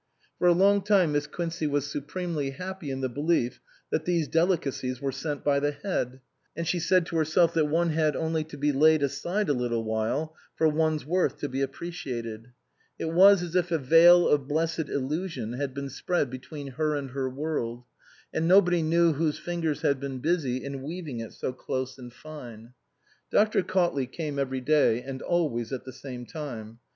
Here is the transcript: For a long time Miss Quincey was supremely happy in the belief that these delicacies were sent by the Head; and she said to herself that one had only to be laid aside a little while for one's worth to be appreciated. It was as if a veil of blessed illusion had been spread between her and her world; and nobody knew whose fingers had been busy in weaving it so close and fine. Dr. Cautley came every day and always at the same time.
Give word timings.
For 0.39 0.47
a 0.47 0.51
long 0.53 0.81
time 0.81 1.11
Miss 1.11 1.27
Quincey 1.27 1.67
was 1.67 1.85
supremely 1.85 2.49
happy 2.49 2.89
in 2.89 3.01
the 3.01 3.07
belief 3.07 3.59
that 3.91 4.05
these 4.05 4.27
delicacies 4.27 4.99
were 4.99 5.11
sent 5.11 5.43
by 5.43 5.59
the 5.59 5.73
Head; 5.73 6.19
and 6.57 6.67
she 6.67 6.79
said 6.79 7.05
to 7.05 7.17
herself 7.17 7.53
that 7.53 7.65
one 7.67 7.89
had 7.91 8.15
only 8.15 8.43
to 8.45 8.57
be 8.57 8.71
laid 8.71 9.03
aside 9.03 9.47
a 9.47 9.53
little 9.53 9.83
while 9.83 10.35
for 10.55 10.67
one's 10.67 11.05
worth 11.05 11.37
to 11.37 11.47
be 11.47 11.61
appreciated. 11.61 12.51
It 12.97 13.13
was 13.13 13.43
as 13.43 13.55
if 13.55 13.69
a 13.69 13.77
veil 13.77 14.27
of 14.27 14.47
blessed 14.47 14.89
illusion 14.89 15.53
had 15.53 15.75
been 15.75 15.91
spread 15.91 16.31
between 16.31 16.69
her 16.69 16.95
and 16.95 17.11
her 17.11 17.29
world; 17.29 17.83
and 18.33 18.47
nobody 18.47 18.81
knew 18.81 19.13
whose 19.13 19.37
fingers 19.37 19.83
had 19.83 19.99
been 19.99 20.17
busy 20.17 20.65
in 20.65 20.81
weaving 20.81 21.19
it 21.19 21.33
so 21.33 21.53
close 21.53 21.99
and 21.99 22.11
fine. 22.11 22.73
Dr. 23.29 23.61
Cautley 23.61 24.11
came 24.11 24.39
every 24.39 24.61
day 24.61 25.03
and 25.03 25.21
always 25.21 25.71
at 25.71 25.83
the 25.85 25.93
same 25.93 26.25
time. 26.25 26.79